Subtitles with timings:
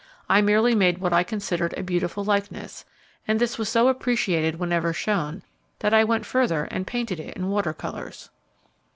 [0.27, 2.85] I merely made what I considered a beautiful likeness,
[3.27, 5.43] and this was so appreciated whenever shown,
[5.77, 8.31] that I went further and painted it in water colours.